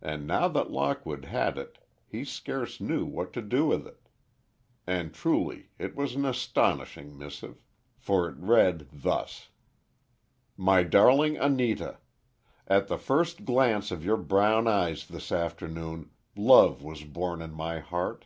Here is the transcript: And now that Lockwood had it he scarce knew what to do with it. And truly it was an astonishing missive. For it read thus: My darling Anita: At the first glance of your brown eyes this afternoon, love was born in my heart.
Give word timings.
And 0.00 0.26
now 0.26 0.48
that 0.48 0.70
Lockwood 0.70 1.26
had 1.26 1.58
it 1.58 1.76
he 2.08 2.24
scarce 2.24 2.80
knew 2.80 3.04
what 3.04 3.34
to 3.34 3.42
do 3.42 3.66
with 3.66 3.86
it. 3.86 4.08
And 4.86 5.12
truly 5.12 5.68
it 5.78 5.94
was 5.94 6.14
an 6.14 6.24
astonishing 6.24 7.18
missive. 7.18 7.62
For 7.98 8.26
it 8.26 8.38
read 8.38 8.88
thus: 8.90 9.50
My 10.56 10.82
darling 10.82 11.36
Anita: 11.36 11.98
At 12.66 12.88
the 12.88 12.96
first 12.96 13.44
glance 13.44 13.90
of 13.90 14.02
your 14.02 14.16
brown 14.16 14.66
eyes 14.66 15.06
this 15.08 15.30
afternoon, 15.30 16.08
love 16.34 16.82
was 16.82 17.04
born 17.04 17.42
in 17.42 17.52
my 17.52 17.80
heart. 17.80 18.24